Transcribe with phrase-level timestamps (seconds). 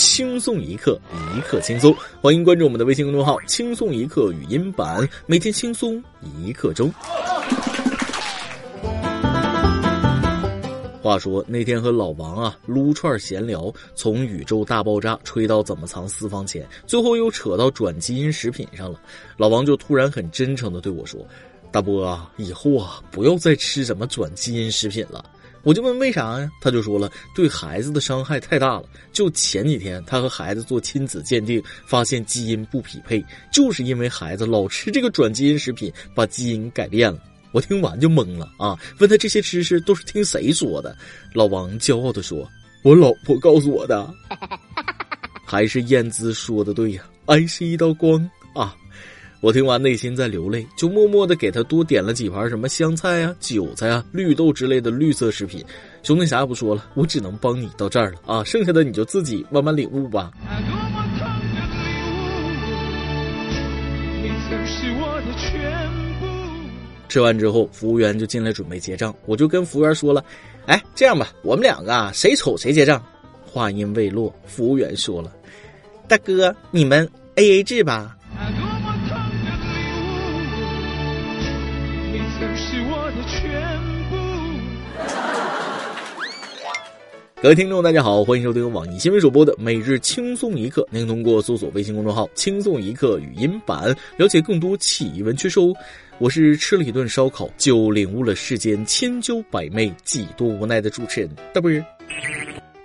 [0.00, 0.98] 轻松一刻，
[1.36, 1.94] 一刻轻松。
[2.22, 6.02] 欢迎关注我们的微信公众号“轻松一刻语音版”，每天轻松
[6.42, 6.90] 一刻钟。
[11.02, 18.98] 话说那天和老王啊撸串闲聊，从宇宙大爆炸吹到怎么藏私房钱，最后又扯到转基因食品上了。
[19.36, 21.20] 老王就突然很真诚的对我说
[21.70, 25.22] ：“大波啊，以后啊不要再吃什么转基因食品了。”
[25.62, 26.50] 我就问为啥呀？
[26.60, 28.84] 他就说了，对孩子的伤害太大了。
[29.12, 37.20] 就前几天，他和孩子做亲子鉴定，发现基因不匹配，就是因为孩子老吃这个转基因食品，把基因改变了。
[37.52, 38.78] 我听完就懵了啊！
[39.00, 40.96] 问他这些知识都是听谁说的？
[41.34, 42.48] 老王骄傲地说
[42.84, 44.08] ：“我老婆告诉我的。
[45.44, 48.18] ”还是燕姿说的对呀，爱是一道光
[48.54, 48.76] 啊！
[49.40, 55.64] 我听完内心在流泪，就默默的给他多点了几盘什么香菜啊、韭菜啊、绿豆之类的绿色食品。
[56.02, 58.44] 兄弟，啥也不说了，我只能帮你到这儿了啊！
[58.44, 60.30] 剩下的你就自己慢慢领悟吧。
[67.08, 70.22] 吃完之后，服务员就进来准备结账，我就跟服务员说了
[70.66, 73.02] ：“哎，这样吧，我们两个啊，谁丑谁结账。”
[73.46, 75.32] 话音未落，服务员说了
[76.06, 78.18] ：“大哥，你们 A A 制吧。”
[87.42, 90.86] 各位听众，大家好，欢迎收听网易新闻主播的每日轻松一刻。
[90.90, 95.72] 您通过搜索微信公众号“轻松一刻”语音版，了解更多奇闻趣事哦。
[96.18, 101.82] 我是吃了一顿烧烤，就领悟了世间千娇百媚，几多无奈的主持人大波儿。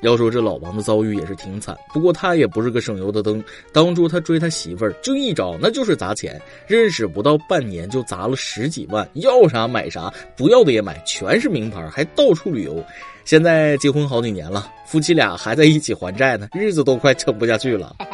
[0.06, 3.44] 要说这老王的遭遇也是挺惨，不过他也不是个省油的灯。
[3.74, 6.40] 当初他追他媳妇儿，就一招，那就是砸钱。
[6.68, 12.84] 认识不到半年就砸了十几万，要啥买啥，不要的也买，全是名牌，还到处旅游。
[13.24, 17.96] 现在结婚好几年了，夫妻俩还在一起还债呢，日子都快撑不下去了。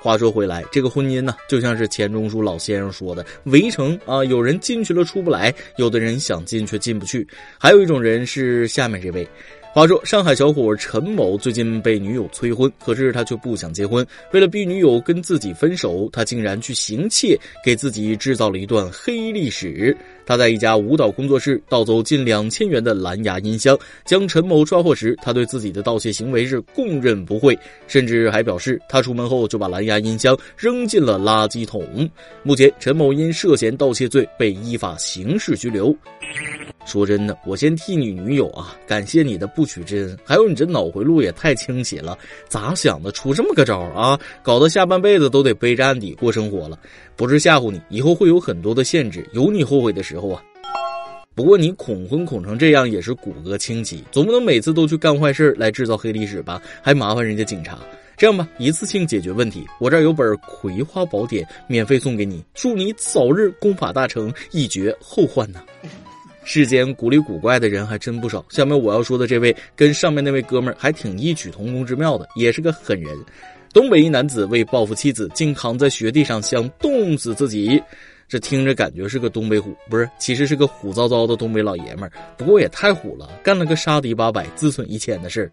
[0.00, 7.26] 话说回来，这个婚姻呢，就像是钱钟书老先生说的，围城啊，有人进去了出不来，有的人想进却进不去，
[7.58, 9.28] 还有一种人是下面这位。
[9.78, 14.04] 话说，上海小伙陈某最近被女友催婚，可是他却不想结婚。
[14.32, 19.96] 为了逼女友跟自己分手，他竟然去行窃，给自己制造了一段黑历史。
[20.26, 27.56] 他在一家舞蹈工作室盗走近两千元的蓝牙音箱，将陈某抓获时，他对自己的盗窃行为是供认不讳，
[27.86, 32.10] 甚至还表示他出门后就把蓝牙音箱扔进了垃圾桶。
[32.42, 35.96] 目前，陈某因涉嫌盗窃罪被依法刑事拘留。
[36.88, 42.16] 说真的，我先替你女友啊，感谢你的不娶之恩，还有你这脑回路也太清奇了，
[42.48, 44.18] 咋想的出这么个招啊？
[44.42, 46.78] 搞得下半辈子都得背着案底过生活了。
[47.14, 50.42] 不是吓唬你，以后会有很多的限制，有你后悔的时候啊。
[51.34, 56.60] 不过你恐婚恐成这样也是骨骼清奇，总不能每次都去干坏事来制造黑历史吧？
[56.82, 57.78] 还麻烦人家警察。
[58.16, 65.60] 这样吧，一次性解决问题，我这儿有本《葵花宝典》，免费送给你，祝你早日功法大成，一绝后患呐！
[66.50, 68.42] 世间古里古怪的人还真不少。
[68.48, 73.14] 下面我要说的这位，跟上面那位哥们儿还挺异曲同工之妙的，也是个狠人。
[73.70, 77.78] 东北一男子为报复妻子，竟扛在雪地上想冻死自己。
[78.26, 80.08] 这听着感觉是个东北虎，不是？
[80.18, 82.12] 其实是个虎糟糟的东北老爷们儿。
[82.38, 85.52] 不过也太虎了，干了个杀敌八百、自损一千的事儿。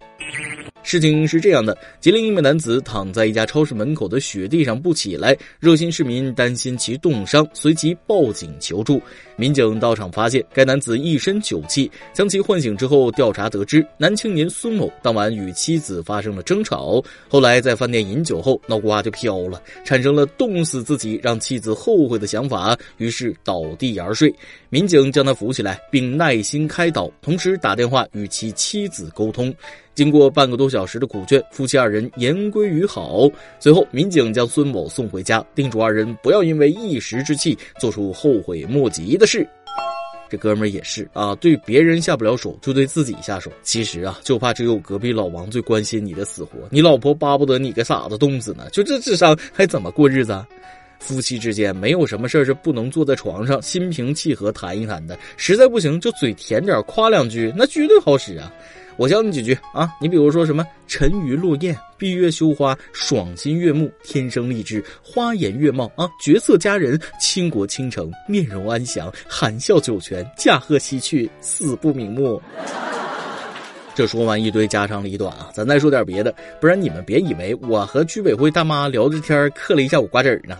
[0.85, 9.01] 事情是这样的：吉林一名男子躺在一家超市门口的雪地上不起来，热心市民担心其冻伤，随即报警求助。
[9.35, 24.31] 民警到场发现该男子一身酒气，将其唤醒之后调查得知，男青年孙某当晚与妻子发生了争吵，后来在饭店饮酒后脑瓜就飘了，产生了冻死自己让妻子后悔的想法，于是倒地而睡。
[24.69, 29.51] 民警将他扶起来，并耐心开导，同时打电话与其妻子沟通。
[29.95, 33.27] 经过半个多小时的苦劝，夫妻二人言归于好。
[33.59, 39.47] 随后，民警将孙某送回家，叮嘱二人不要因为一时之气做出后悔莫及的事。
[40.27, 43.51] 这哥们儿也是啊，对别人下不了手，就对自己下手。
[43.61, 48.67] 其实啊，就怕只有隔壁老王最关心你的死活，你老婆巴不得你个傻子冻死呢。
[48.71, 50.43] 就这智商，还怎么过日子？
[50.97, 55.17] 夫妻之间没有什么事儿是不能坐在床上心平气和谈一谈的。
[55.37, 58.51] 实在不行，就嘴甜点夸两句，那绝对好使啊。
[58.97, 72.41] 我教你几句啊，你比如说什么“沉鱼落雁”“闭月羞花”“爽心悦目”“天生丽质”“花颜月貌”啊，“绝色佳人”“倾国倾城”“面容安详”“含笑九泉”“驾鹤西去”“死不瞑目”。
[73.93, 80.57] 这说完一堆家长里短啊，咱再说点别的，不然你们别以为我和居委会大妈聊着天嗑了一下午瓜子儿呢。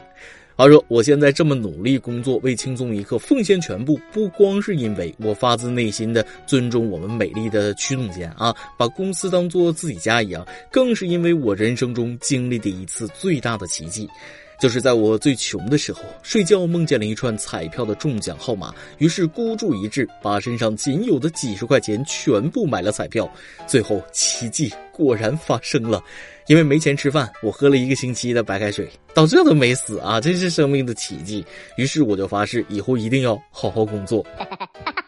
[0.57, 14.09] 他说，我现在这么努力工作，为轻松一刻奉献全部，不光是因为我发自内心的尊重我们美丽的曲总监啊，把公司当做自己家一样，更是因为我人生中经历的一次最大的奇迹。
[14.57, 23.29] 就是在我最穷的时候，睡觉梦见了一串彩票的中奖号码，于是孤注一掷，把身上仅有的几十块钱全部买了彩票。
[23.67, 26.01] 最后奇迹果然发生了，
[26.47, 30.21] 因为没钱吃饭，我喝了一个星期的白开水，到这都没死啊！
[30.21, 31.45] 真是生命的奇迹。
[31.77, 34.25] 于是我就发誓，以后一定要好好工作。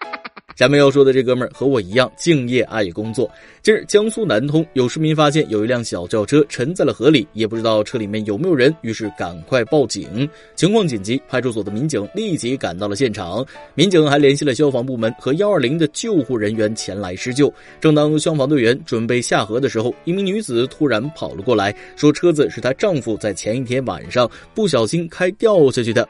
[0.57, 3.29] 下面要说的这哥们儿和我一样敬业爱工作。
[3.61, 10.27] 近日，江苏南通有市民发现有一辆小轿车沉在了河里，也不知道车里面有没有人，于是赶快报警。
[10.55, 13.45] 情况紧急，派出所的民警立即赶到了现场。
[13.75, 17.53] 民警还联系了消防部门和幺二零的救护人员前来施救。
[17.79, 26.09] 正当消防队员准备下河的时候，一名女子突然跑了过来，说车子是她丈夫在前一天晚上不小心开掉下去的。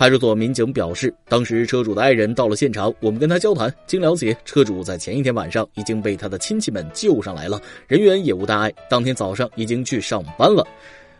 [0.00, 10.66] 派出所民警表示，当时车主的爱人到了现场，我们跟他交谈，经了解，车主在前一天晚上已经被他的亲戚们救上来了，人员也无大碍，当天早上已经去上班了。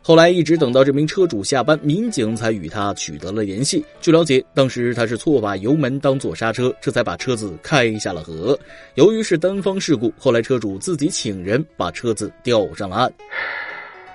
[0.01, 3.85] 后来一直等到这名车主下班，民警才与他取得了联系。
[4.01, 8.59] 据了解，当时他是错把油门当做刹车，这才把车子开下了河。
[8.95, 13.13] 由于是单方事故，后来车主自己请人把车子吊上了岸。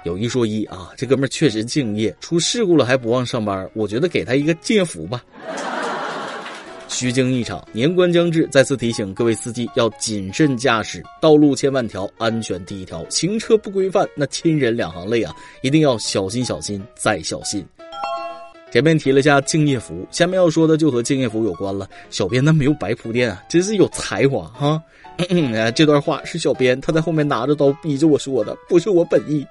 [0.05, 5.23] 有一说一啊，这哥们儿确实敬业，出事故了还不忘上班，我觉得给他一个敬业福吧。
[6.87, 17.65] 虚惊一场，年关将至，再次提醒各位司机要谨慎驾驶，道路千万条，安全第一条，行车不规范，那亲人两行泪啊，一定要小心小心再小心。
[18.71, 21.89] 前面提了下敬业福，下面要说的就和敬业福有关了。
[22.11, 24.79] 小编那没有白铺垫啊，真是有才华哈。
[25.73, 29.45] 这段话是小编他在后面拿着刀逼着我说的，不是我本意。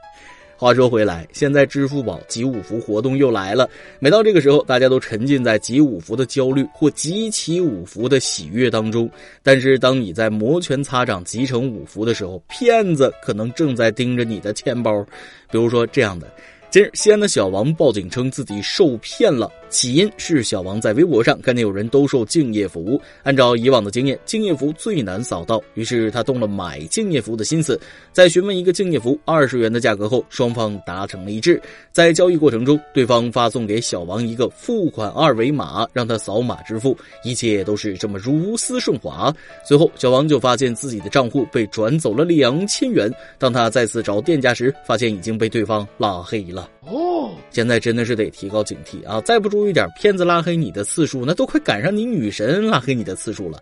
[0.57, 3.69] 话说回来，现在支付宝集五福活动又来了。
[3.99, 9.11] 每到这个时候，大家都沉浸在集五福的焦虑或集齐五福的喜悦当中。
[9.43, 15.05] 但是，当你在摩拳擦掌集成五福的时候，骗子可能正在盯着你的钱包。
[15.51, 16.31] 比如说这样的。
[16.75, 27.81] 近日，西安的小王报警称自己受骗了，起因是小王在微博上看见有人兜售敬业福，按照以往的经验，敬业福最难扫到，于是他动了买敬业福的心思。
[28.13, 31.63] 在询问一个敬业福二十元的价格后，双方达成了一致。
[31.93, 39.33] 在交易过程中，对方发送给小王一个付款二维码，让他扫码支付，一切都是这么如丝顺滑。
[39.65, 43.09] 随后，小王就发现自己的账户被转走了两千元。
[43.39, 46.64] 当他再次找店家时，发现已经被对方拉黑了。
[46.81, 49.21] 哦，现在真的是得提高警惕啊！
[49.23, 53.59] 再不注意点，骗子拉黑你的次数，那都快赶上你女神拉黑你的次数了。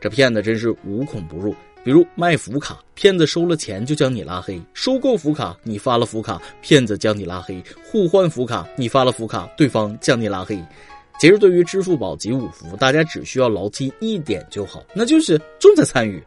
[0.00, 1.54] 这骗子真是无孔不入。
[1.82, 10.58] 比如卖福卡，骗子收了钱就将你拉黑；收购福卡，你发了福卡，骗子将你拉黑；互换福卡，你发了福卡，对方将你拉黑。
[11.20, 16.22] 其实对于支付宝及五福，大家只需要牢记一点就好，那就是重在参与。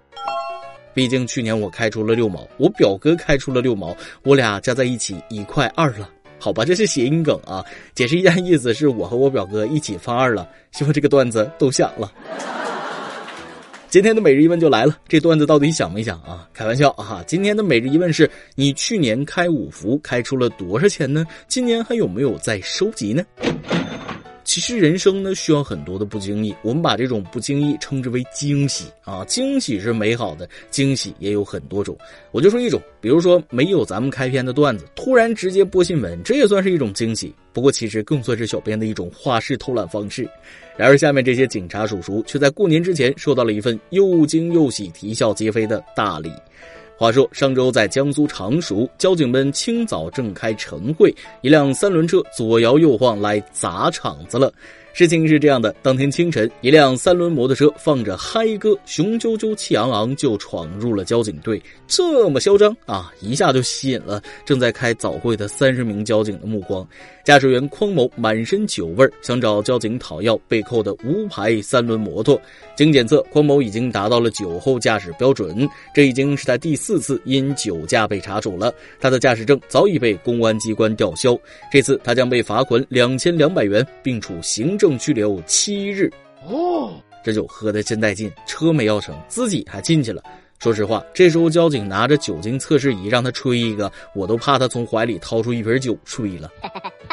[0.93, 6.09] 毕竟去年我开出了六毛，我表哥开出了六毛，我俩加在一起一块二了。
[6.39, 7.63] 好吧，这是谐音梗啊，
[7.95, 10.47] 解释一下意思是我和我表哥一起犯二了。
[10.71, 12.11] 希望这个段子都响了。
[13.89, 16.47] 今天的每日一问就来了，这段子到底想没想啊？
[16.53, 17.23] 开玩笑啊！
[17.25, 21.25] 今天的每日一问是你去年开五福开出了多少钱呢？
[21.47, 23.23] 今年还有没有在收集呢？
[24.57, 29.23] 其实人生呢需要很多的不经意，我们把这种不经意称之为惊喜啊。
[29.25, 31.95] 惊喜是美好的，惊喜也有很多种。
[32.31, 37.31] 我就说一种，比如说没有咱们开篇的段子，突然直接播新闻，这也算是一种惊喜。
[37.53, 40.27] 不过其实更算是小编的一种花式偷懒方式。
[40.75, 46.31] 然而下面这些警察叔叔却在过年之前收到了一份又惊又喜、啼笑皆非的大礼。
[46.97, 54.51] 话说，上周在江苏常熟，交警们清早正开晨会，一辆三轮车左摇右晃来砸场子了。
[54.97, 61.61] 事情是这样的：当天清晨，一辆三轮摩托车放着嗨歌，雄赳赳、气昂昂就闯入了交警队。
[61.85, 66.83] 这么嚣张啊，一下就吸引了正在开早会的三十名交警的目光。
[67.23, 72.41] 驾驶员匡某满身酒味，想找交警讨要被扣的无牌三轮摩托。
[72.75, 78.73] 经检测，匡某已经达到了酒后驾驶标准，这已经是他第四次因酒驾被查处了。
[78.99, 81.37] 他的驾驶证早已被公安机关吊销，
[81.71, 84.86] 这次他将被罚款两千两百元，并处行政。
[84.87, 86.09] 正拘留七日
[86.47, 90.23] 哦，这酒喝的真带劲，车没要成，自己还进去了。
[90.59, 96.49] 说实话，这时候交警拿着酒精测试仪让他吹一个，我都怕他从怀里掏出一瓶酒吹了。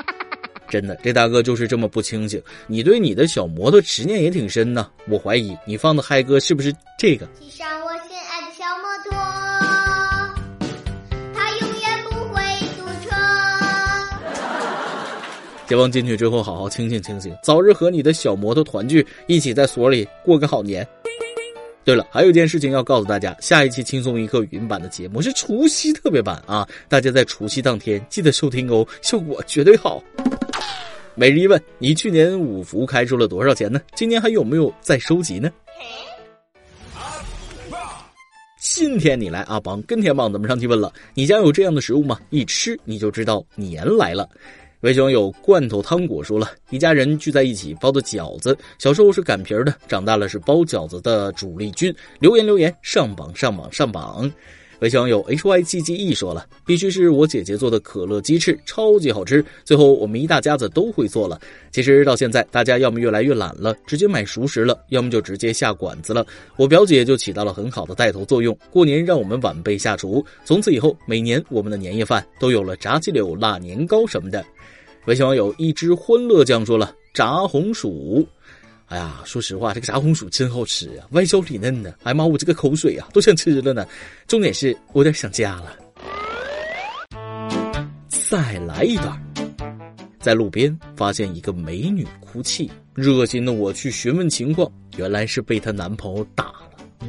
[0.71, 2.41] 真的，这大哥就是这么不清醒。
[2.69, 7.29] 你对你的小摩托执念也挺深呐，我怀疑你放的嗨歌是不是这个？
[15.75, 20.87] 希望进去之后好好清醒清醒，早日和你的小摩托团聚，一起在所里过个好年。
[21.85, 30.01] 对了，还有一件事情要告诉大家，下一期轻松一刻语音版的节目是除夕特别版啊，大家在除夕当天记得收听哦，效果绝对好。
[31.17, 33.81] 每日一问：你去年五福开出了多少钱呢？
[33.97, 35.51] 今年还有没有在收集呢？
[38.61, 42.21] 今天你来阿邦跟天帮咱们上去问了，你家有这样的食物吗？
[42.31, 44.29] 一吃你就知道年来了。
[44.85, 51.95] 微熊有罐头汤果说了一家人聚在一起包的饺子，小时候是擀皮儿的，长大了是包饺子的主力军。
[52.21, 54.31] 留言留言上榜上榜上榜。
[54.81, 59.43] 微小网友 h y g g e 说了，必须是我姐姐做的可乐鸡翅，超级好吃。
[59.65, 61.41] 最后我们一大家子都会做了。
[61.73, 66.27] 其实到现在，大家要么越来越懒了，直接买熟食了，要么就直接下馆子了。
[66.57, 70.23] 我表姐就起到了很好的带头作用，过年让我们晚辈下厨。
[70.45, 74.45] 从此以后，每年我们的年夜饭都有了炸鸡柳、腊年糕什么的。
[75.07, 78.27] 微信网友一只欢乐酱说了，炸红薯。
[78.87, 81.95] 哎呀，说实话，这个炸红薯真好吃啊，外焦里嫩的。
[82.05, 83.87] 哎妈，我这个口水啊，都想吃了呢。
[84.27, 85.77] 重点是我有点想家了。
[88.09, 89.23] 再来一段，
[90.21, 96.53] 在路边发现一个美女哭泣，热心的我去询问情况，原来是被她男朋友打。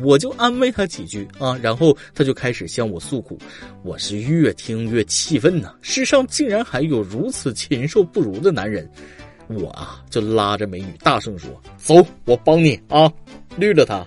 [0.01, 3.37] 我就安慰他几句啊，然后他就开始向我诉苦。
[3.83, 8.89] 我是越听越气愤呐，世上竟然还有如此禽兽不如的男人。
[9.47, 13.11] 我啊，就拉着美女大声说：“走，我帮你啊，
[13.57, 14.05] 绿了他。”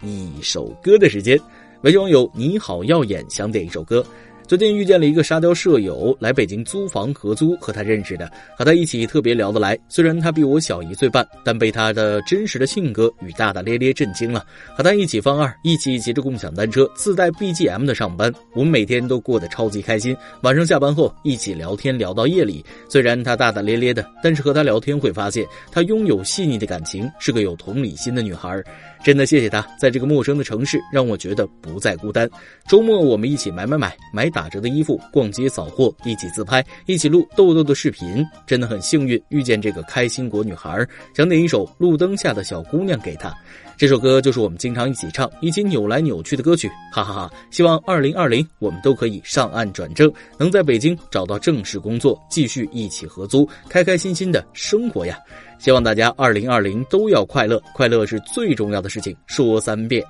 [0.00, 1.38] 一首歌的时间，
[1.82, 4.04] 微信网友你好耀眼想点一首歌。
[4.46, 9.76] 最近遇见了一个沙雕舍友，来北京租房合租，和他认识的，和他一起特别聊得来。
[9.88, 14.44] 虽然他比我小一岁半，但被他的真实的性格与大大咧咧震惊了。
[14.76, 20.14] 和他一起放二，一起骑着共享单车，自带 BGM 的上班，我们每天都过得超级开心。
[20.42, 22.62] 晚上下班后一起聊天聊到夜里。
[22.86, 28.62] 虽然他大大咧咧的，但是和他聊天会发现他拥有细腻的感情，是个有同理心的女孩。
[29.04, 32.26] 真的谢谢他，在这个陌生的城市让我觉得不再孤单。
[32.66, 38.24] 周末我们一起买买买买打折的衣服，逛街扫货，一起自拍，一起录豆豆的视频。
[38.46, 40.82] 真的很幸运遇见这个开心果女孩，
[41.14, 43.30] 想点一首《路灯下的小姑娘》给她。
[43.76, 47.30] 这首歌就是我们经常一起唱、一起扭来扭去的歌曲，哈哈哈！
[47.50, 55.18] 希望二零二零我们都可以上岸转正，能在北京找到正式工作，继续一起合租，开开心心的生活呀！
[55.58, 59.16] 希望大家二零二零都要快乐，快乐是最重要的事情。
[59.26, 60.04] 说三遍。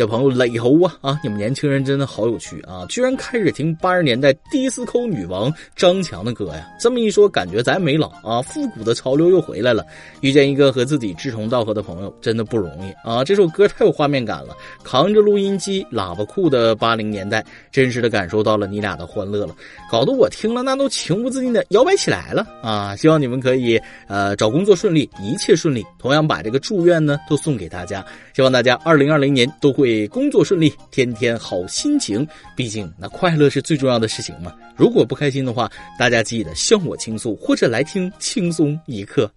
[0.00, 1.20] 小朋友磊猴啊啊！
[1.22, 2.86] 你们年轻人真的好有趣啊！
[2.88, 6.66] 居然开始听八十年代迪斯科女王张强的歌呀！
[6.80, 9.84] 这么一说，感觉咱没老啊，复古的潮流又回来了。
[10.22, 13.22] 遇见一个和自己志同道合的朋友，真的不容易啊！
[13.22, 19.54] 这首歌太有画面感了，扛着录音机、喇叭裤的八零年代，真实的感受到了你俩的欢乐了，
[19.92, 22.96] 搞得我听了那都情不自禁的摇摆起来了啊！
[22.96, 23.78] 希望你们可以
[24.08, 25.84] 呃找工作顺利，一切顺利。
[25.98, 28.02] 同样把这个祝愿呢都送给大家，
[28.34, 29.89] 希望大家二零二零年都会。
[30.08, 32.26] 工作顺利，天天好心情。
[32.56, 34.52] 毕竟那快乐是最重要的事情嘛。
[34.76, 39.30] 如果不开心的话，大家记得向我倾诉，或者来听轻松一刻。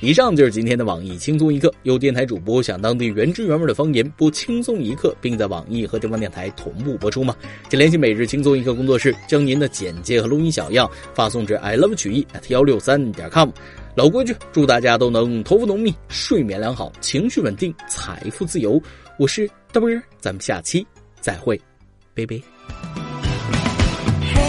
[0.00, 1.72] 以上就是今天的网易轻松一刻。
[1.84, 7.34] 有电台主播想当地原汁原味的方言播轻松一刻，并在网易和地方电台同步播出吗？
[7.70, 13.48] 请联系每日轻松一刻工作室，将您的简介和录音小样发送至 i love 曲艺 at 幺六三点 com。
[13.96, 18.82] 老规矩，祝大家都能头发浓密、睡眠良好、情绪稳定、财富自由。
[19.20, 20.84] 我是大波儿，咱们下期
[21.20, 21.56] 再会，
[22.12, 22.34] 拜拜。
[24.34, 24.40] 嘿，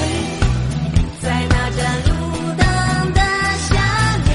[1.21, 2.11] 在那盏路
[2.57, 3.21] 灯的
[3.69, 4.33] 下面，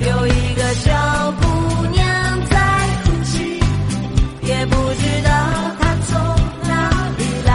[0.00, 1.44] 有一个小姑
[1.88, 2.02] 娘
[2.46, 2.56] 在
[3.04, 3.60] 哭泣，
[4.46, 5.28] 也不知道
[5.78, 6.16] 她从
[6.66, 6.72] 哪
[7.18, 7.52] 里来。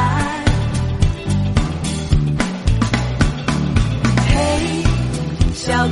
[4.28, 4.38] 嘿，
[5.56, 5.90] 小。